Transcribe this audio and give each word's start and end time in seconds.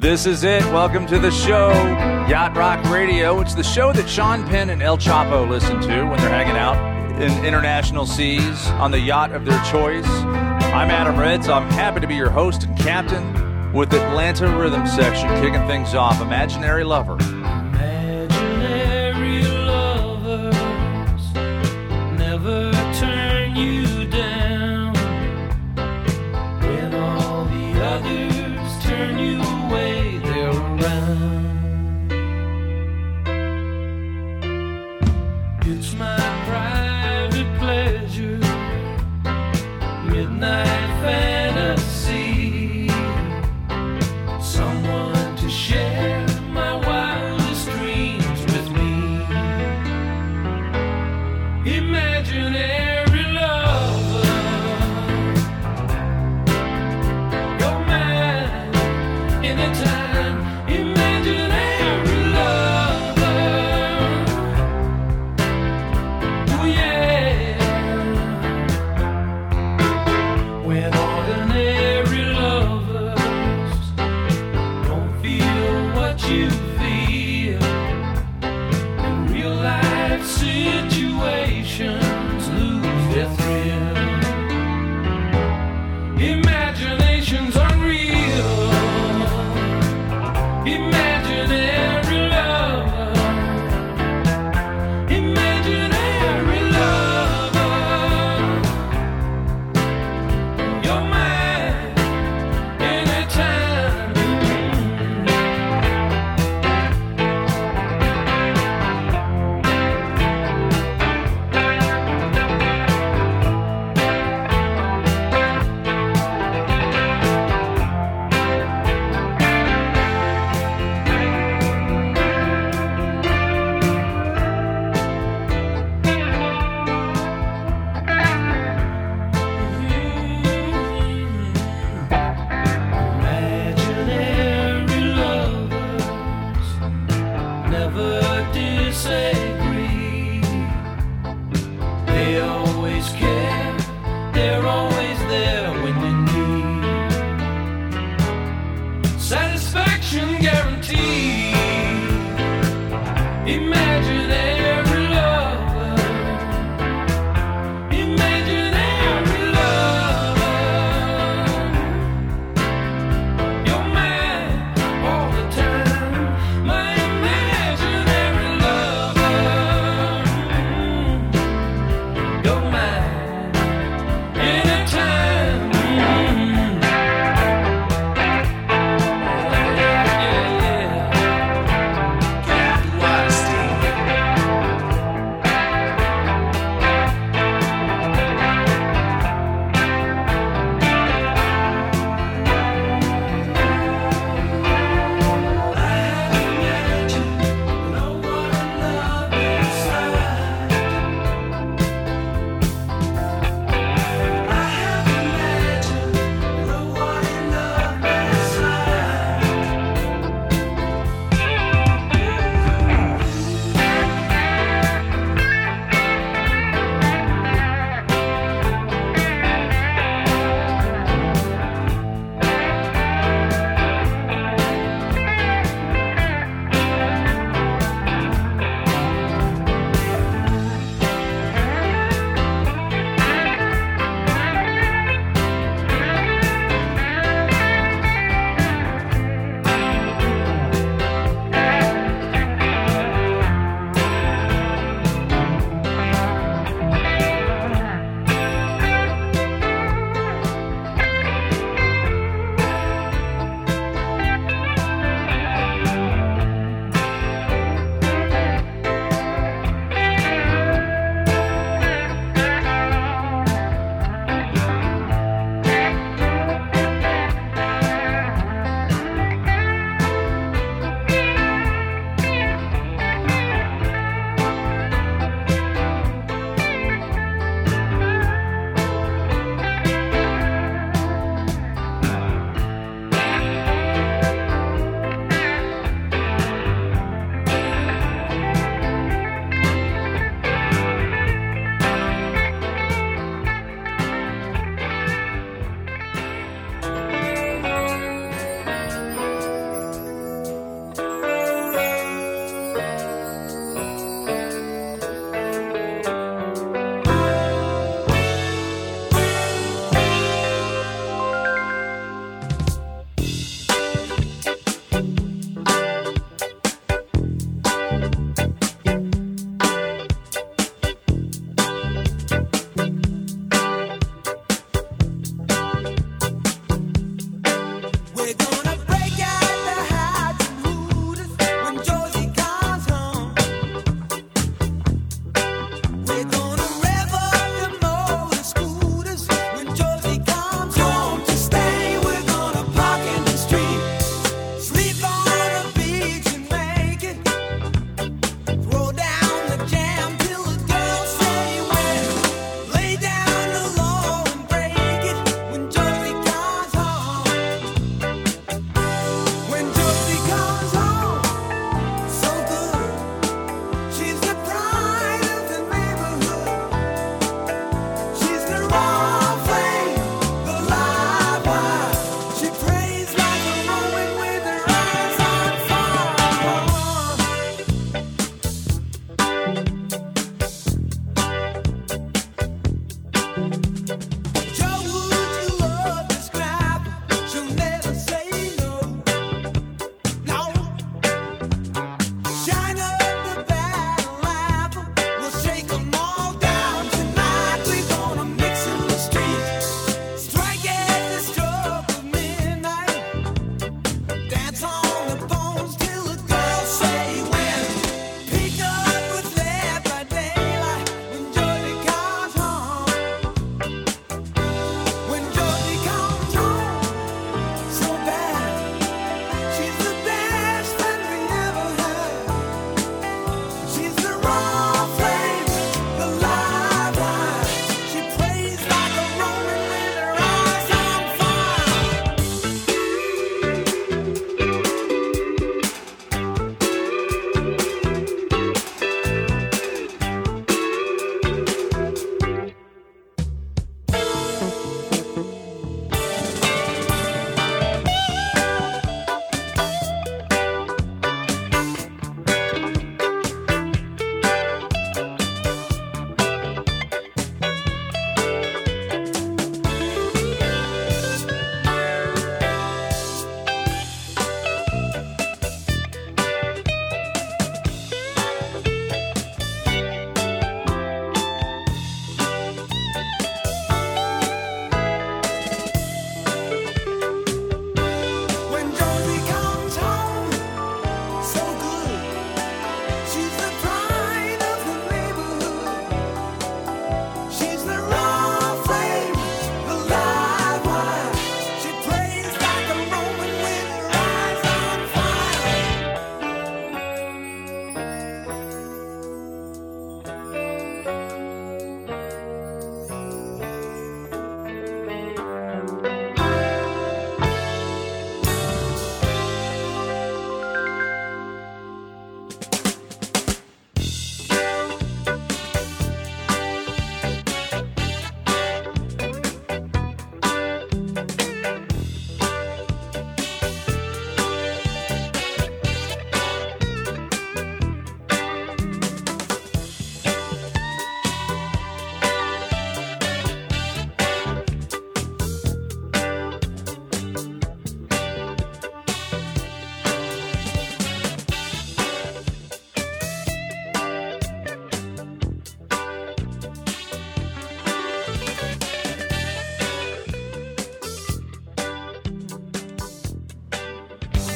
This 0.00 0.24
is 0.24 0.44
it. 0.44 0.64
Welcome 0.72 1.06
to 1.08 1.18
the 1.18 1.30
show, 1.30 1.68
Yacht 2.26 2.56
Rock 2.56 2.82
Radio. 2.90 3.38
It's 3.40 3.52
the 3.52 3.62
show 3.62 3.92
that 3.92 4.08
Sean 4.08 4.46
Penn 4.46 4.70
and 4.70 4.82
El 4.82 4.96
Chapo 4.96 5.46
listen 5.46 5.78
to 5.78 6.04
when 6.06 6.18
they're 6.20 6.30
hanging 6.30 6.56
out 6.56 7.20
in 7.20 7.44
international 7.44 8.06
seas 8.06 8.66
on 8.68 8.92
the 8.92 8.98
yacht 8.98 9.32
of 9.32 9.44
their 9.44 9.62
choice. 9.64 10.06
I'm 10.06 10.88
Adam 10.88 11.18
Ritz. 11.18 11.48
I'm 11.48 11.68
happy 11.72 12.00
to 12.00 12.06
be 12.06 12.14
your 12.14 12.30
host 12.30 12.62
and 12.62 12.78
captain 12.78 13.74
with 13.74 13.92
Atlanta 13.92 14.48
Rhythm 14.56 14.86
Section 14.86 15.28
kicking 15.42 15.66
things 15.66 15.94
off. 15.94 16.22
Imaginary 16.22 16.82
Lover. 16.82 17.18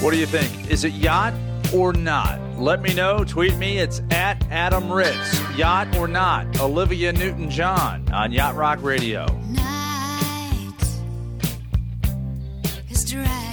What 0.04 0.12
do 0.12 0.18
you 0.18 0.26
think? 0.26 0.70
Is 0.70 0.84
it 0.84 0.92
yacht 0.92 1.32
or 1.73 1.94
not? 1.94 2.38
Let 2.58 2.82
me 2.82 2.92
know. 2.92 3.25
Tweet 3.25 3.56
me. 3.56 3.78
It's 3.78 4.02
at 4.11 4.46
Adam 4.50 4.92
Ritz. 4.92 5.40
Yacht 5.56 5.96
or 5.96 6.06
not? 6.06 6.61
Olivia 6.61 7.11
Newton 7.11 7.49
John 7.49 8.06
on 8.12 8.30
Yacht 8.30 8.54
Rock 8.54 8.82
Radio. 8.82 9.25
Night 9.49 10.75
is 12.90 13.11
dry. 13.11 13.43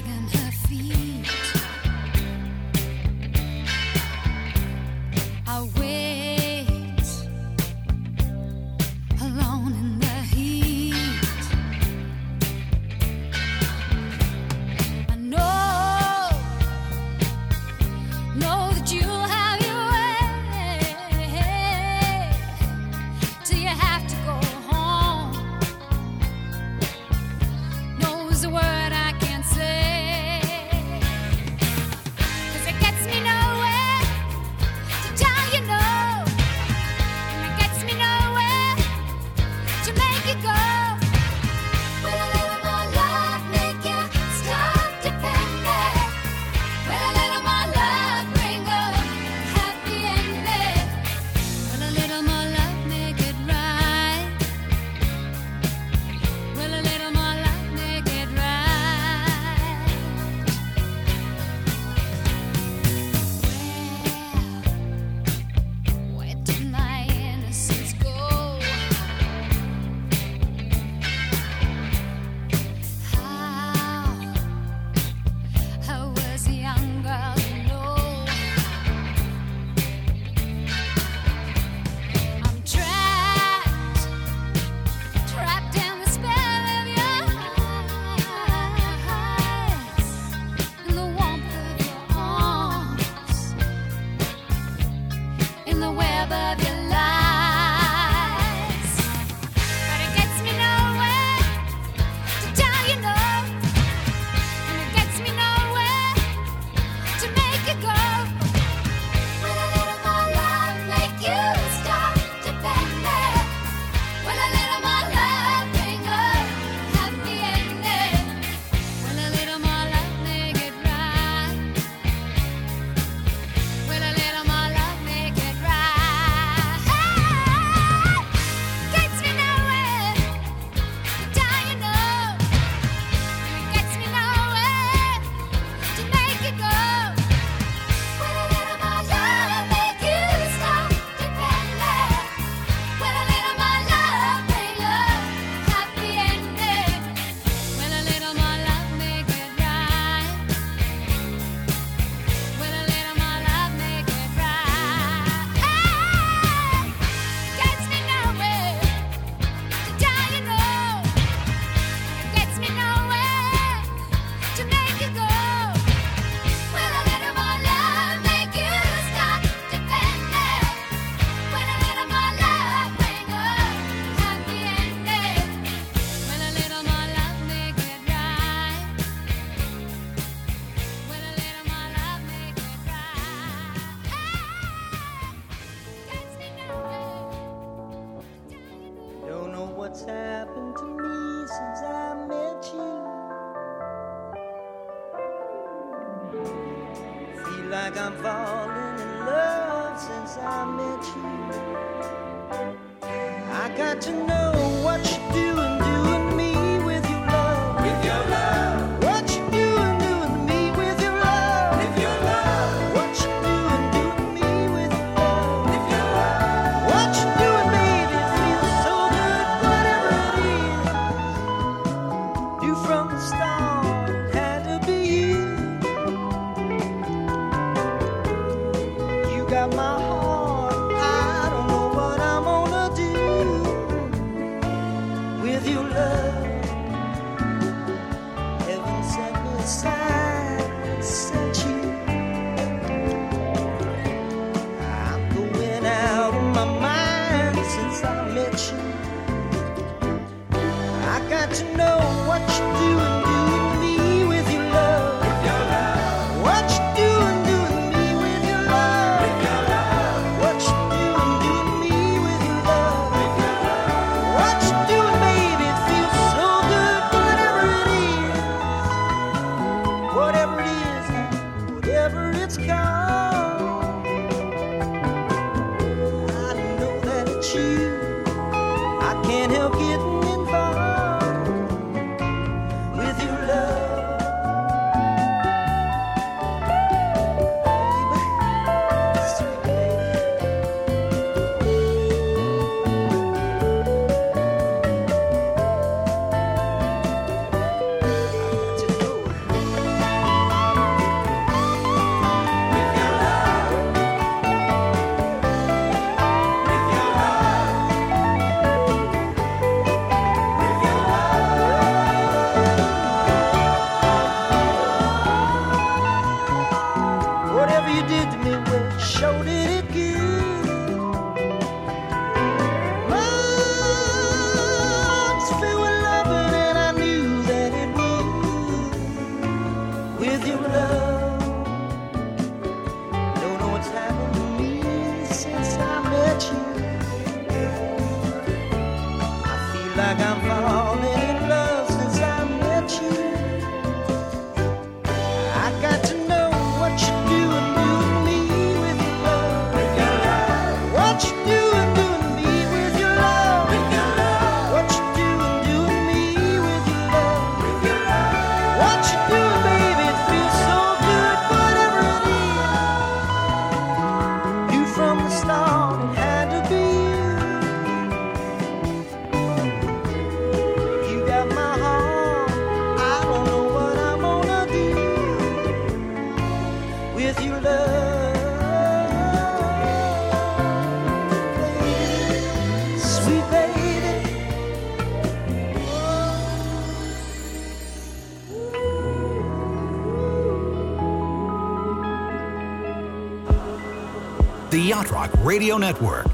Yacht 395.01 395.11
Rock 395.11 395.31
Radio 395.43 395.79
Network. 395.79 396.30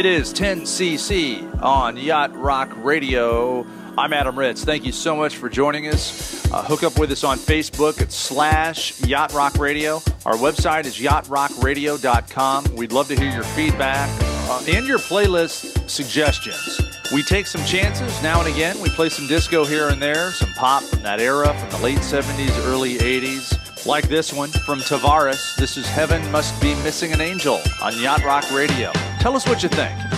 It 0.00 0.06
is 0.06 0.32
10cc 0.32 1.62
on 1.62 1.98
Yacht 1.98 2.34
Rock 2.34 2.72
Radio. 2.76 3.66
I'm 3.98 4.14
Adam 4.14 4.38
Ritz. 4.38 4.64
Thank 4.64 4.86
you 4.86 4.92
so 4.92 5.14
much 5.14 5.36
for 5.36 5.50
joining 5.50 5.88
us. 5.88 6.50
Uh, 6.50 6.62
hook 6.62 6.82
up 6.84 6.98
with 6.98 7.10
us 7.10 7.22
on 7.22 7.36
Facebook 7.36 8.00
at 8.00 8.10
slash 8.10 8.98
Yacht 9.02 9.34
Rock 9.34 9.58
Radio. 9.58 9.96
Our 10.24 10.36
website 10.36 10.86
is 10.86 10.96
yachtrockradio.com. 10.96 12.76
We'd 12.76 12.92
love 12.92 13.08
to 13.08 13.14
hear 13.14 13.30
your 13.30 13.44
feedback 13.44 14.08
uh, 14.48 14.64
and 14.66 14.86
your 14.86 15.00
playlist 15.00 15.90
suggestions. 15.90 16.80
We 17.12 17.22
take 17.22 17.46
some 17.46 17.62
chances 17.66 18.22
now 18.22 18.40
and 18.40 18.48
again. 18.48 18.80
We 18.80 18.88
play 18.88 19.10
some 19.10 19.26
disco 19.26 19.66
here 19.66 19.88
and 19.88 20.00
there, 20.00 20.30
some 20.30 20.54
pop 20.54 20.82
from 20.82 21.02
that 21.02 21.20
era, 21.20 21.52
from 21.52 21.68
the 21.68 21.84
late 21.84 21.98
70s, 21.98 22.58
early 22.64 22.96
80s. 22.96 23.84
Like 23.84 24.08
this 24.08 24.32
one 24.32 24.48
from 24.48 24.78
Tavares. 24.78 25.56
This 25.56 25.76
is 25.76 25.86
Heaven 25.86 26.22
Must 26.32 26.58
Be 26.62 26.74
Missing 26.76 27.12
an 27.12 27.20
Angel 27.20 27.60
on 27.82 28.00
Yacht 28.00 28.24
Rock 28.24 28.50
Radio. 28.50 28.92
Tell 29.20 29.36
us 29.36 29.46
what 29.46 29.62
you 29.62 29.68
think. 29.68 30.09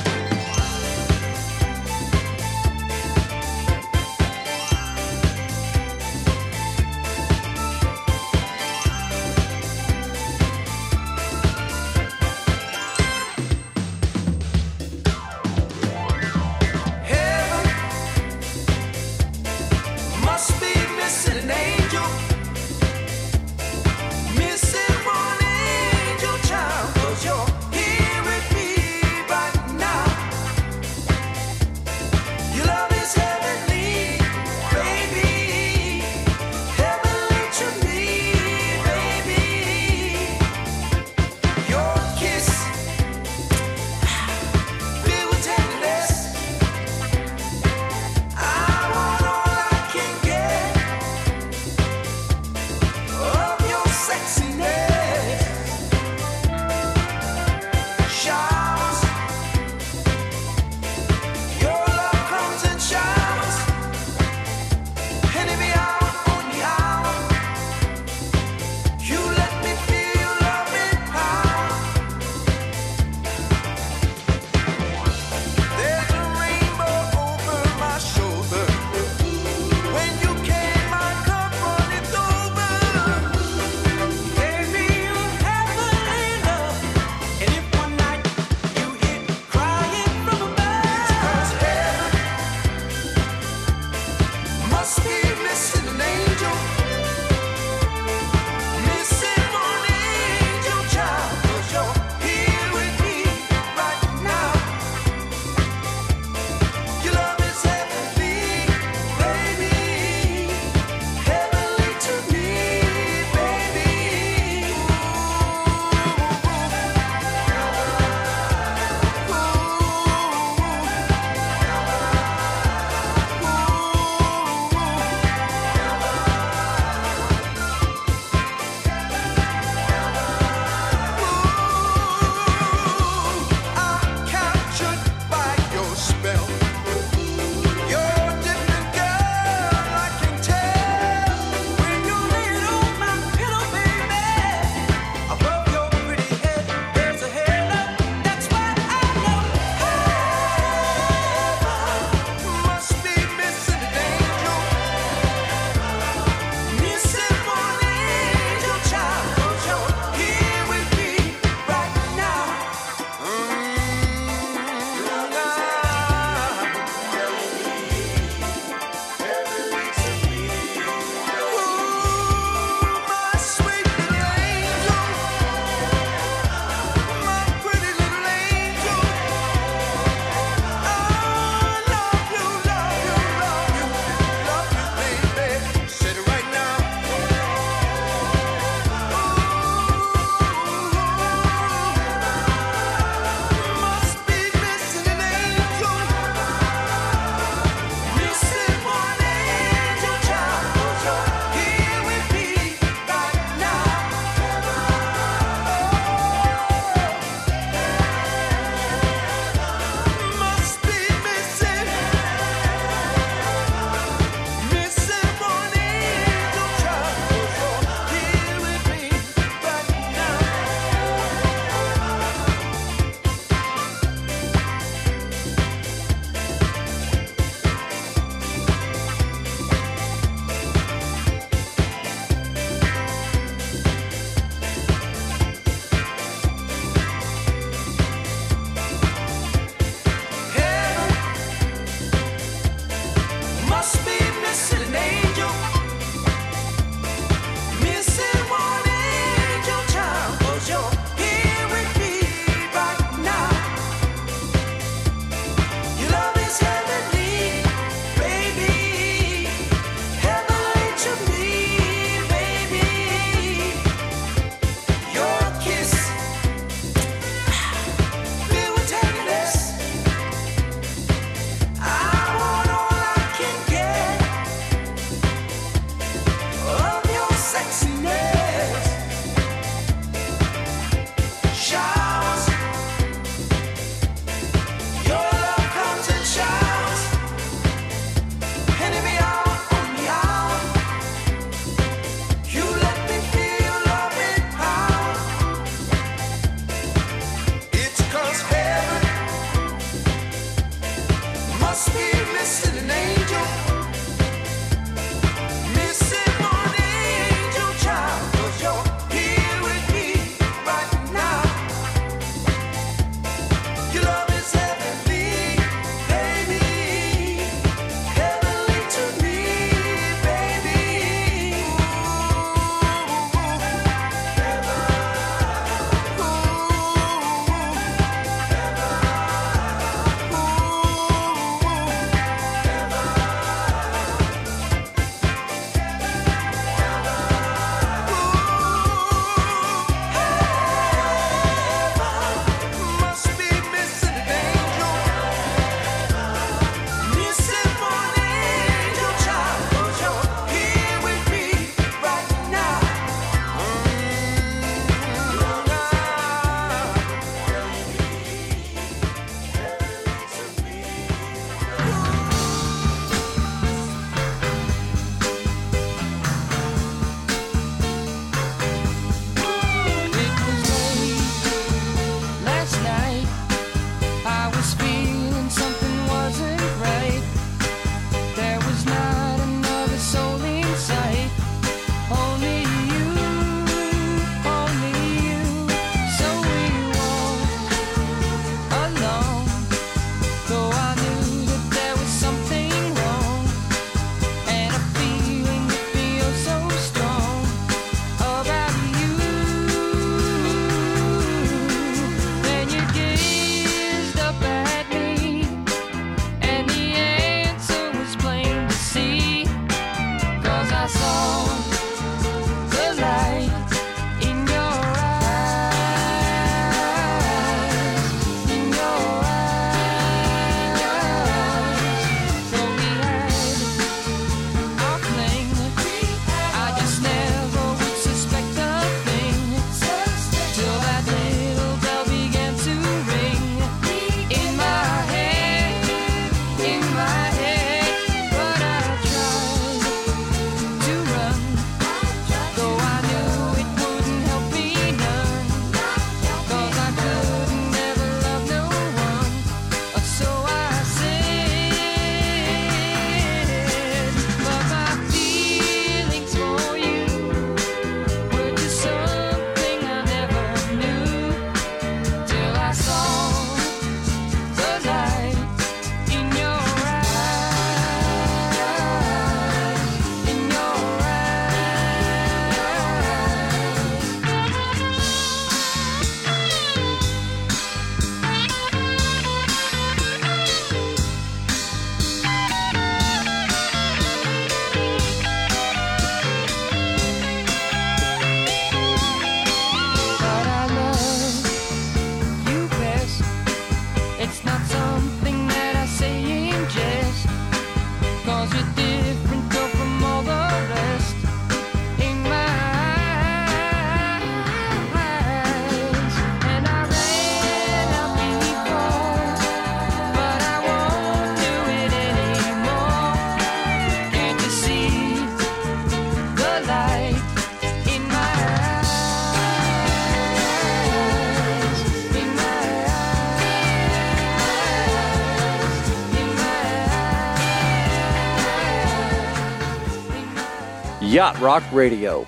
Rock 531.23 531.63
Radio. 531.73 532.27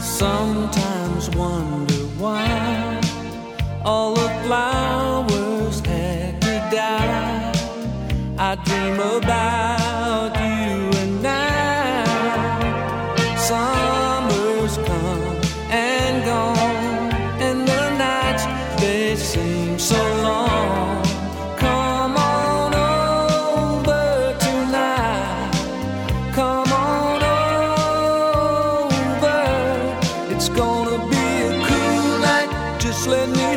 sometimes 0.00 1.28
wonder 1.36 1.94
why 2.16 3.00
all 3.84 4.14
the 4.14 4.28
flowers 4.44 5.80
had 5.80 6.40
to 6.40 6.54
die. 6.72 7.52
I 8.38 8.54
dream 8.64 8.98
about. 8.98 9.63
just 33.04 33.08
let 33.08 33.28
me 33.28 33.53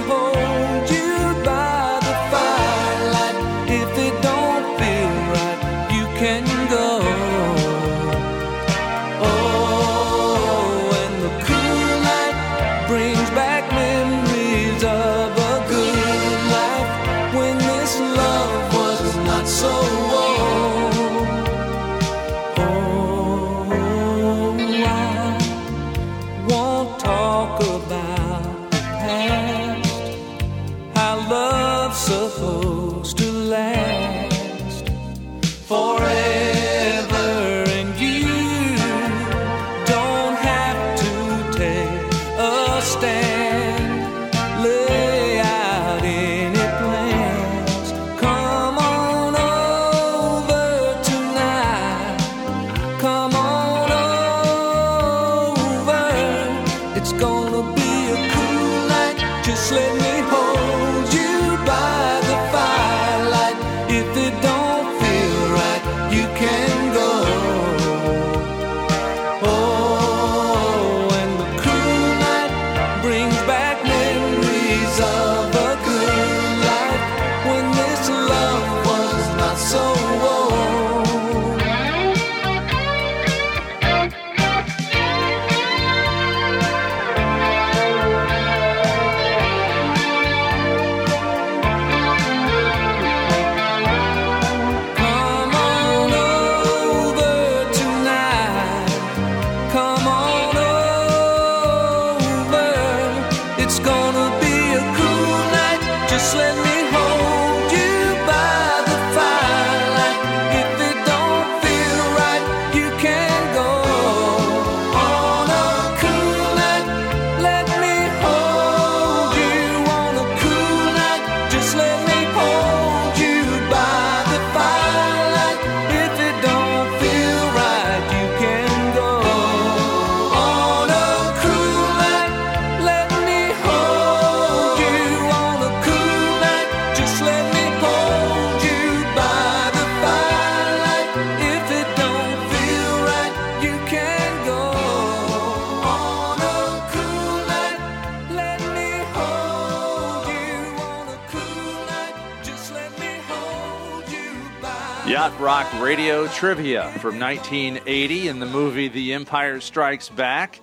Rock 155.48 155.81
Radio 155.81 156.27
trivia 156.27 156.91
from 157.00 157.17
1980 157.21 158.27
in 158.27 158.39
the 158.39 158.45
movie 158.45 158.89
The 158.89 159.13
Empire 159.13 159.62
Strikes 159.62 160.10
Back. 160.10 160.58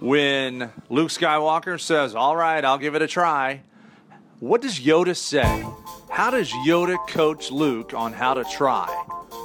When 0.00 0.70
Luke 0.90 1.08
Skywalker 1.08 1.80
says, 1.80 2.14
All 2.14 2.36
right, 2.36 2.62
I'll 2.62 2.76
give 2.76 2.94
it 2.94 3.00
a 3.00 3.06
try, 3.06 3.62
what 4.38 4.60
does 4.60 4.80
Yoda 4.80 5.16
say? 5.16 5.64
How 6.10 6.30
does 6.30 6.50
Yoda 6.50 6.98
coach 7.08 7.50
Luke 7.50 7.94
on 7.94 8.12
how 8.12 8.34
to 8.34 8.44
try? 8.44 8.94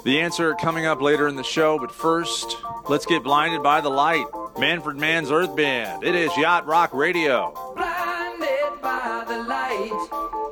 The 0.03 0.19
answer 0.19 0.53
coming 0.55 0.85
up 0.85 1.01
later 1.01 1.29
in 1.29 1.37
the 1.37 1.43
show, 1.43 1.79
but 1.79 1.89
first, 1.89 2.57
let's 2.89 3.05
get 3.05 3.23
blinded 3.23 3.63
by 3.63 3.79
the 3.79 3.89
light. 3.89 4.25
Manfred 4.59 4.97
Mann's 4.97 5.31
Earth 5.31 5.55
Band. 5.55 6.03
It 6.03 6.13
is 6.13 6.35
Yacht 6.35 6.67
Rock 6.67 6.93
Radio. 6.93 7.53
Blinded 7.73 8.81
by 8.81 9.23
the 9.29 9.43
light. 9.43 10.42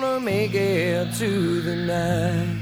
gonna 0.00 0.18
make 0.18 0.54
it 0.54 1.12
through 1.14 1.60
the 1.60 1.76
night. 1.76 2.56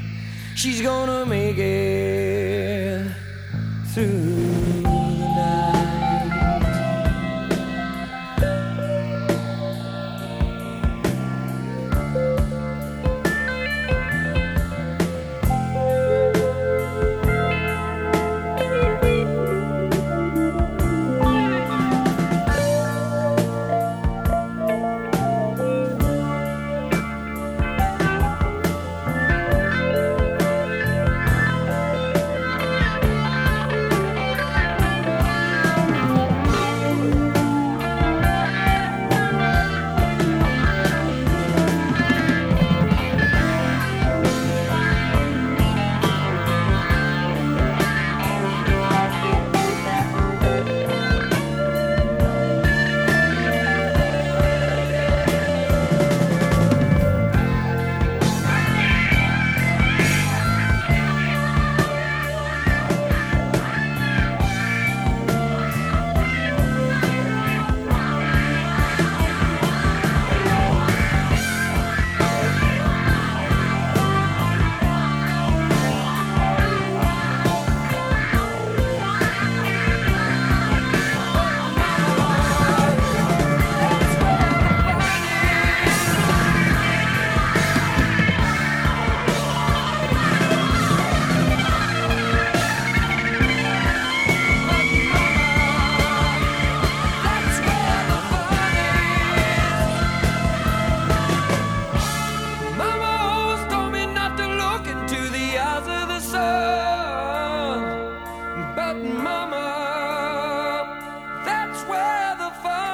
She's 0.53 0.81
gonna 0.81 1.25
make 1.25 1.57
it 1.57 3.09
through. 3.93 4.70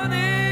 down 0.10 0.47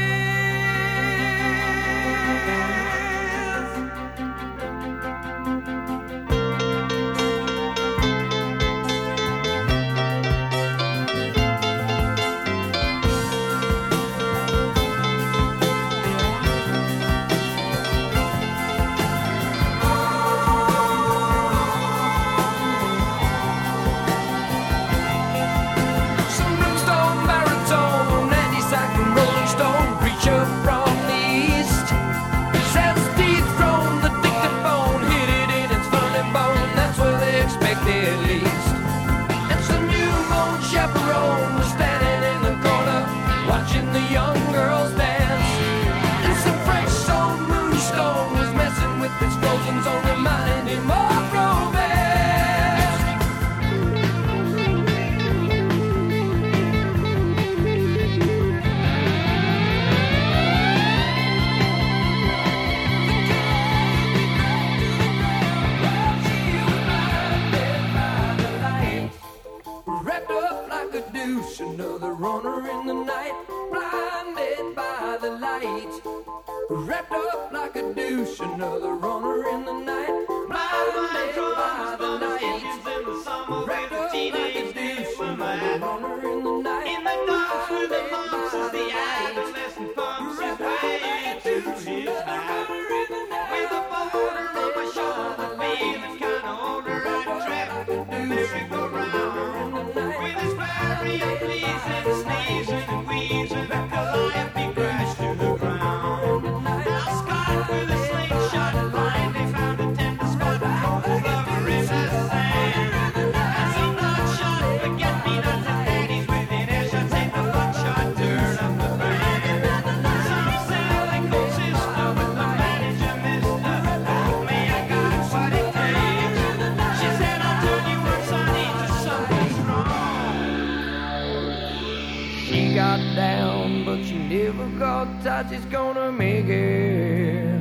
touch 134.78 135.52
is 135.52 135.64
gonna 135.66 136.12
make 136.12 136.46
it 136.46 137.60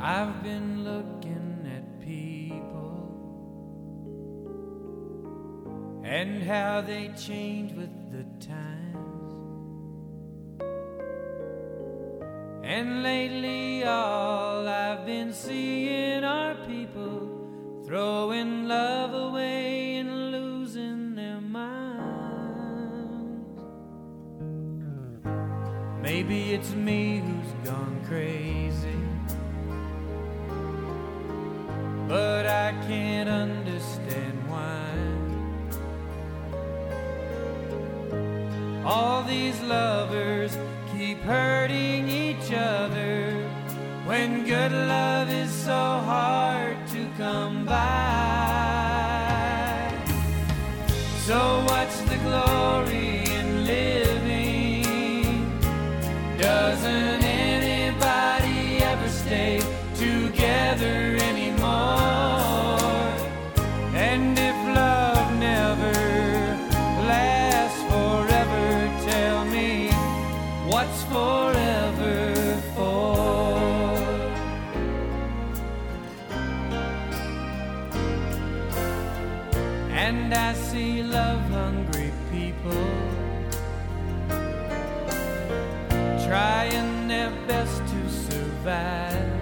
I've 0.00 0.42
been 0.42 0.84
looking 0.84 1.68
at 1.76 1.84
people 2.00 3.00
and 6.04 6.42
how 6.42 6.82
they 6.82 7.08
change 7.16 7.72
with 7.72 7.94
the 8.12 8.24
times. 8.46 9.34
And 12.62 13.02
lately, 13.02 13.84
all 13.84 14.68
I've 14.68 15.04
been 15.06 15.32
seeing 15.32 16.22
are 16.24 16.54
people 16.66 17.82
throwing 17.86 18.68
love 18.68 19.14
away 19.14 19.77
Maybe 26.28 26.52
it's 26.52 26.74
me 26.74 27.22
who's 27.24 27.52
gone 27.70 28.04
crazy, 28.06 29.00
but 32.06 32.44
I 32.44 32.72
can't 32.86 33.30
understand 33.30 34.36
why. 34.46 34.90
All 38.84 39.22
these 39.22 39.58
lovers 39.62 40.58
keep 40.92 41.18
hurting 41.20 41.97
And 79.98 80.32
I 80.32 80.52
see 80.52 81.02
love 81.02 81.40
hungry 81.50 82.12
people 82.30 82.86
trying 86.24 87.08
their 87.08 87.32
best 87.48 87.82
to 87.92 88.08
survive. 88.08 89.37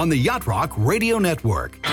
On 0.00 0.08
the 0.08 0.16
Yacht 0.16 0.46
Rock 0.46 0.72
Radio 0.78 1.18
Network. 1.18 1.89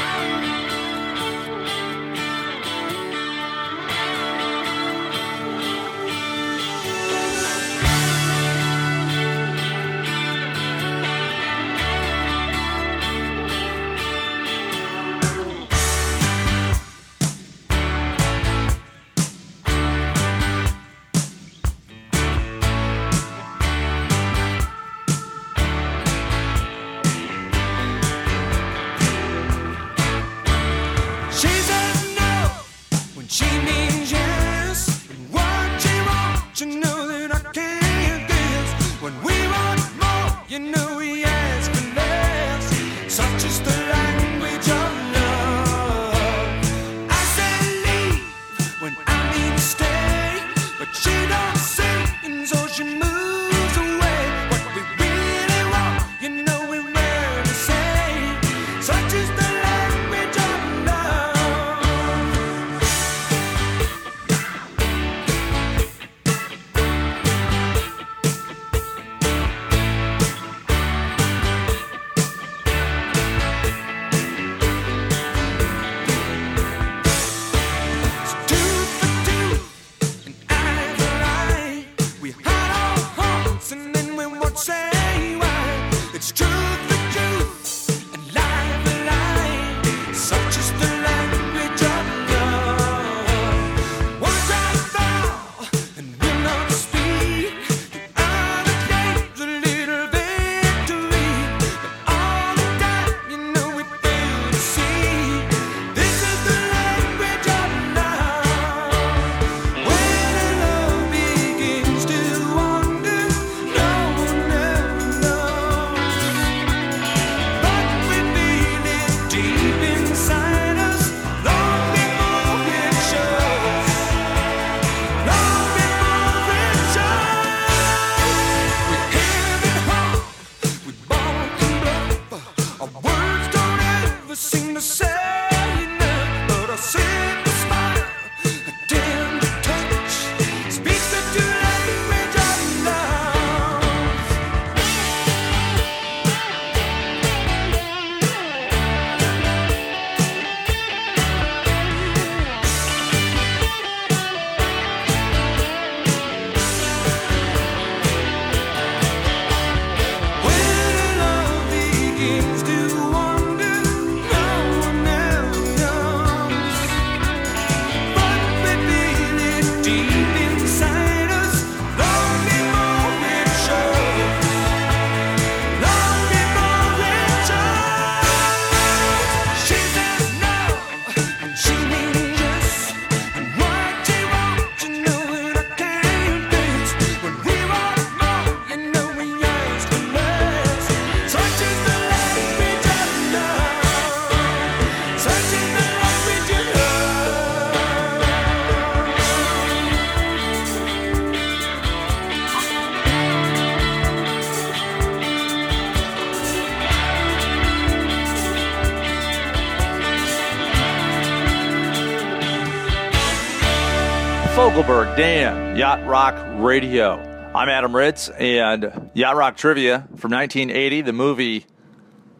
Dan, 215.17 215.75
Yacht 215.75 216.05
Rock 216.05 216.35
Radio. 216.59 217.15
I'm 217.55 217.69
Adam 217.69 217.95
Ritz, 217.95 218.29
and 218.29 219.09
Yacht 219.15 219.35
Rock 219.35 219.57
Trivia 219.57 220.07
from 220.15 220.29
1980, 220.29 221.01
the 221.01 221.11
movie 221.11 221.65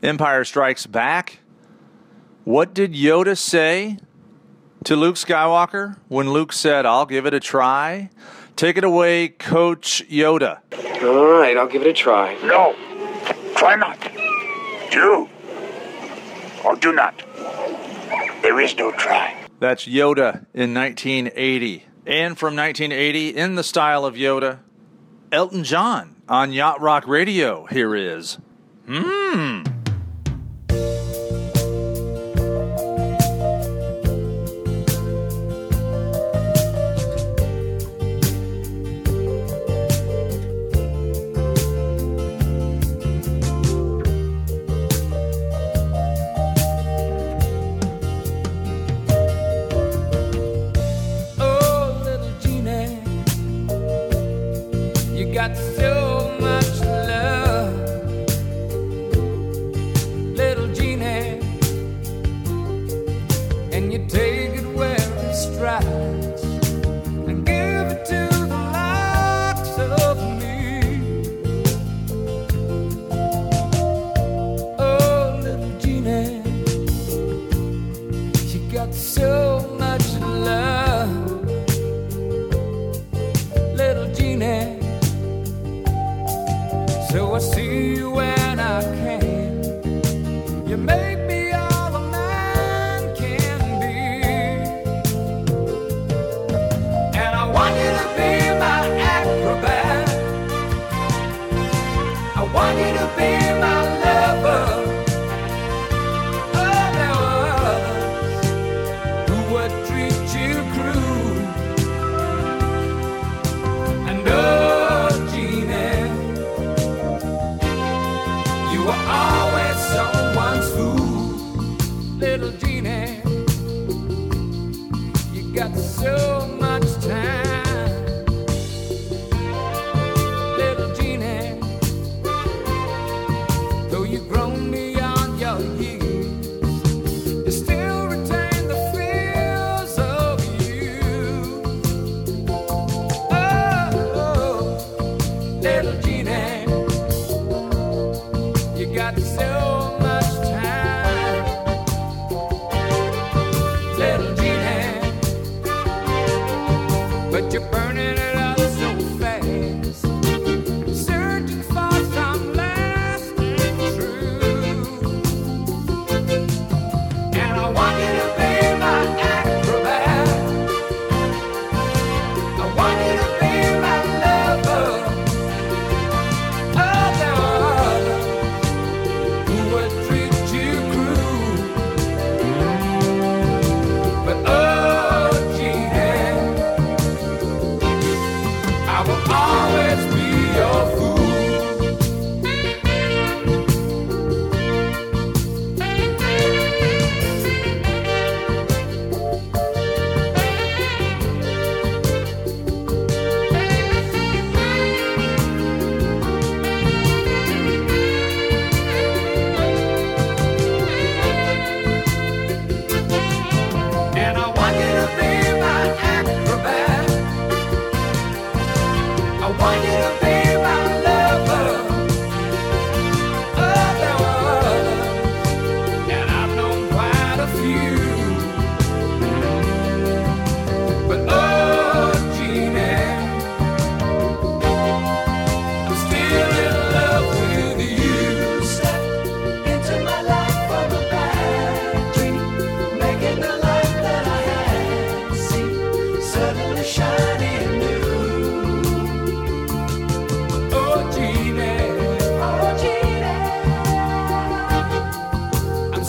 Empire 0.03 0.45
Strikes 0.45 0.85
Back. 0.85 1.39
What 2.43 2.75
did 2.75 2.93
Yoda 2.93 3.35
say 3.35 3.97
to 4.83 4.95
Luke 4.95 5.15
Skywalker 5.15 5.97
when 6.07 6.29
Luke 6.29 6.53
said, 6.53 6.85
I'll 6.85 7.07
give 7.07 7.25
it 7.25 7.33
a 7.33 7.39
try? 7.39 8.11
Take 8.55 8.77
it 8.77 8.83
away, 8.83 9.29
Coach 9.29 10.03
Yoda. 10.07 10.59
All 11.01 11.39
right, 11.39 11.57
I'll 11.57 11.65
give 11.65 11.81
it 11.81 11.87
a 11.87 11.93
try. 11.93 12.37
No, 12.43 12.75
try 13.55 13.75
not. 13.75 13.99
Do 14.91 15.27
or 16.63 16.75
do 16.75 16.93
not. 16.93 17.23
There 18.43 18.59
is 18.59 18.77
no 18.77 18.91
try. 18.91 19.35
That's 19.59 19.87
Yoda 19.87 20.45
in 20.53 20.75
1980. 20.75 21.86
And 22.07 22.37
from 22.37 22.55
1980, 22.55 23.35
in 23.35 23.55
the 23.55 23.63
style 23.63 24.05
of 24.05 24.15
Yoda, 24.15 24.59
Elton 25.29 25.65
John 25.65 26.15
on 26.29 26.53
Yacht 26.53 26.79
Rock 26.79 27.05
Radio. 27.05 27.65
Here 27.65 27.93
is. 27.95 28.37
Hmm. 28.85 29.63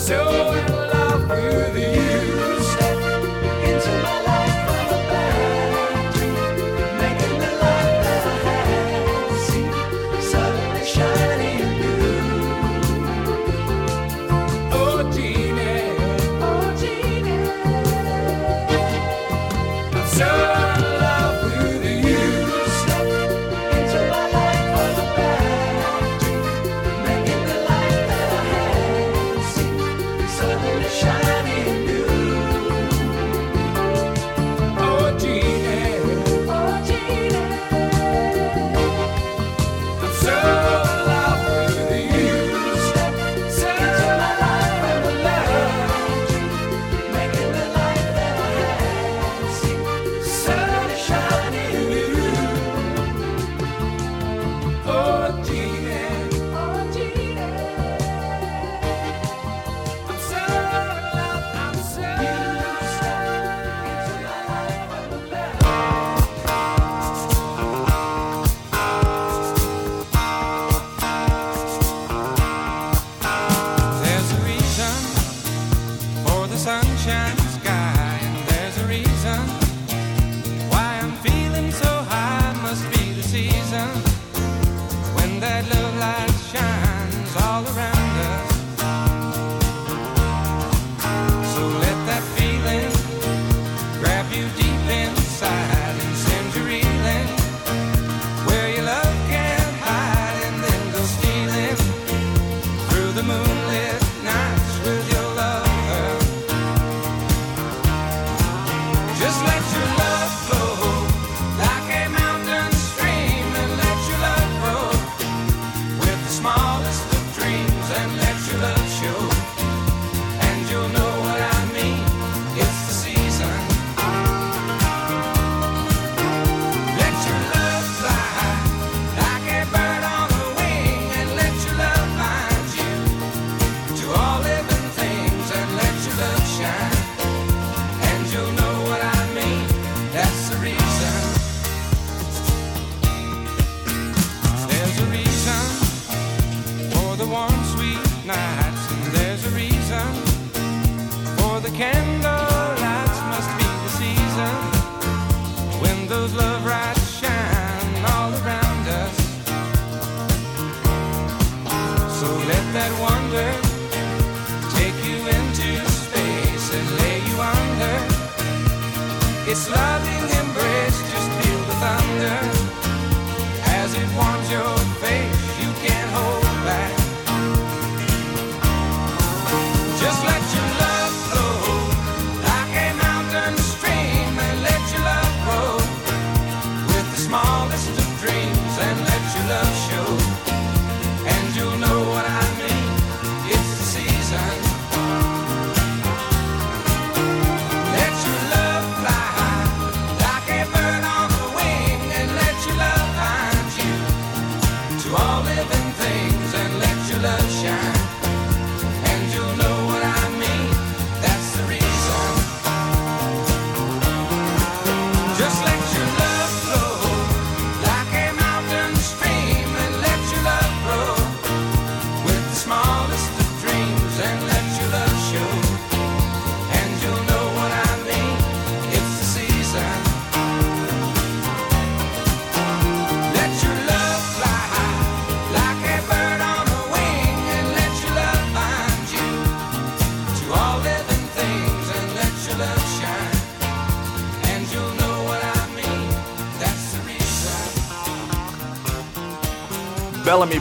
soul. 0.09 0.78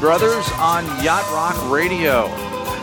Brothers 0.00 0.48
on 0.58 0.84
Yacht 1.02 1.28
Rock 1.32 1.70
Radio. 1.70 2.26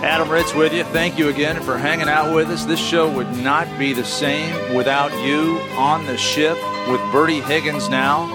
Adam 0.04 0.30
Ritz 0.30 0.54
with 0.54 0.74
you. 0.74 0.84
Thank 0.84 1.18
you 1.18 1.30
again 1.30 1.62
for 1.64 1.78
hanging 1.78 2.10
out 2.10 2.36
with 2.36 2.50
us. 2.50 2.66
This 2.66 2.80
show 2.80 3.10
would 3.10 3.32
not 3.38 3.80
be 3.80 3.94
the 3.94 4.04
same 4.04 4.76
without 4.76 5.12
you 5.24 5.58
on 5.78 6.06
the 6.06 6.18
ship 6.18 6.58
with 6.90 7.00
Bertie 7.14 7.40
Higgins 7.40 7.88
now, 7.88 8.28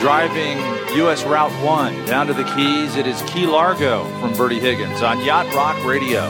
driving 0.00 0.56
U.S. 0.96 1.22
Route 1.24 1.52
1 1.62 2.06
down 2.06 2.26
to 2.26 2.32
the 2.32 2.44
Keys. 2.44 2.96
It 2.96 3.06
is 3.06 3.20
Key 3.22 3.46
Largo 3.46 4.04
from 4.20 4.32
Bertie 4.32 4.58
Higgins 4.58 5.02
on 5.02 5.22
Yacht 5.22 5.52
Rock 5.54 5.84
Radio. 5.84 6.22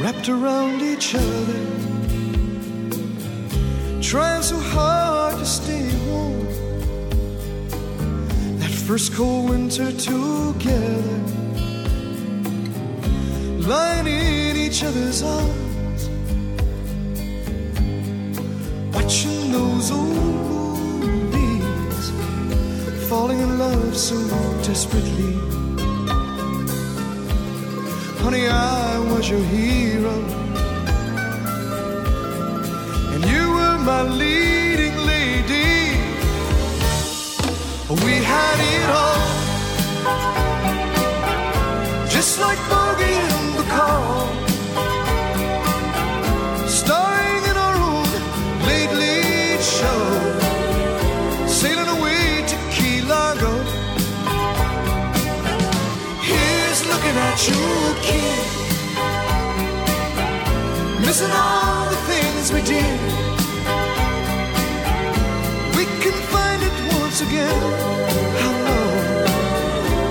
wrapped 0.00 0.28
around 0.28 0.80
each 0.80 1.14
other, 1.14 1.60
trying 4.00 4.42
so 4.42 4.58
hard 4.58 5.38
to 5.38 5.44
stay 5.46 5.90
first 8.86 9.12
cold 9.14 9.50
winter 9.50 9.90
together, 9.90 11.18
lying 13.66 14.06
in 14.06 14.56
each 14.56 14.84
other's 14.84 15.24
arms, 15.24 16.08
watching 18.94 19.50
those 19.50 19.90
old 19.90 21.02
movies, 21.34 22.10
falling 23.08 23.40
in 23.40 23.58
love 23.58 23.96
so 23.96 24.14
desperately. 24.62 25.34
Honey, 28.22 28.46
I 28.46 29.00
was 29.10 29.28
your 29.28 29.42
hero. 29.54 30.14
And 33.14 33.24
you 33.24 33.50
were 33.50 33.78
my 33.78 34.02
leading 34.02 34.96
lady. 35.06 35.55
We 37.88 38.14
had 38.16 38.58
it 38.58 38.90
all. 38.90 39.22
Just 42.08 42.40
like 42.40 42.58
Bogie 42.68 43.04
and 43.04 43.54
Bacall. 43.54 44.26
Starring 46.66 47.44
in 47.44 47.56
our 47.56 47.76
own 47.76 48.08
late, 48.66 48.92
late 49.02 49.62
show. 49.62 50.02
Sailing 51.46 51.88
away 51.96 52.44
to 52.48 52.56
Key 52.74 53.02
Largo. 53.02 53.52
Here's 56.22 56.80
looking 56.90 57.16
at 57.28 57.38
you, 57.46 57.62
kid. 58.02 58.46
Missing 61.06 61.30
all 61.30 61.88
the 61.88 61.96
things 62.10 62.52
we 62.52 62.62
did. 62.62 63.25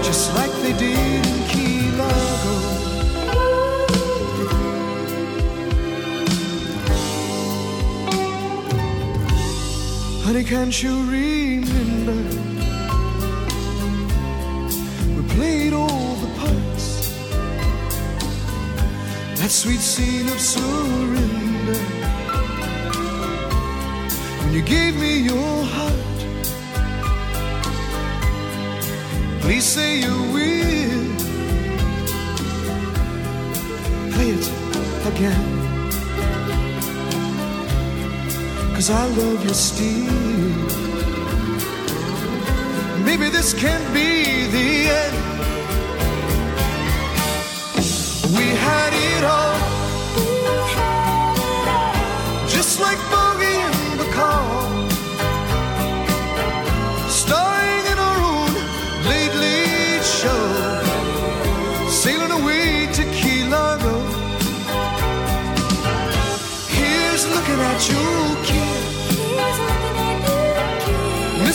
Just 0.04 0.34
like 0.36 0.52
they 0.64 0.74
did 0.74 1.26
in 1.26 1.48
Key 1.52 1.92
Largo. 2.00 2.56
Honey, 10.24 10.44
can't 10.44 10.84
you 10.84 10.94
remember? 11.12 12.18
We 15.16 15.22
played 15.36 15.74
all 15.74 16.16
the 16.24 16.30
parts. 16.40 16.86
That 19.40 19.52
sweet 19.52 19.80
scene 19.80 20.28
of 20.28 20.40
surrender. 20.40 21.82
When 24.40 24.54
you 24.54 24.62
gave 24.62 24.96
me 24.96 25.20
your 25.20 25.64
heart. 25.64 26.15
Please 29.46 29.64
say 29.64 30.00
you 30.00 30.16
will. 30.34 31.06
Play 34.14 34.30
it 34.32 34.46
again. 35.06 35.44
Cause 38.74 38.90
I 38.90 39.06
love 39.06 39.44
you 39.44 39.54
still. 39.54 40.56
maybe 43.06 43.30
this 43.30 43.54
can 43.54 43.82
be 43.94 44.48
the 44.48 44.90
end. 44.90 45.35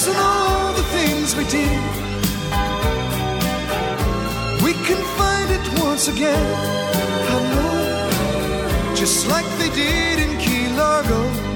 Missing 0.01 0.17
all 0.17 0.73
the 0.73 0.83
things 0.97 1.37
we 1.37 1.45
did. 1.45 1.81
We 4.65 4.73
can 4.87 5.01
find 5.19 5.51
it 5.51 5.83
once 5.85 6.09
again. 6.09 6.47
I 7.35 7.39
know, 7.55 8.95
just 8.95 9.29
like 9.29 9.45
they 9.59 9.69
did 9.75 10.21
in 10.21 10.39
Key 10.39 10.69
Largo. 10.75 11.50